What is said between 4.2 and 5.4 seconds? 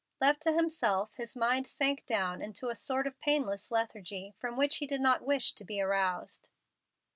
from which he did not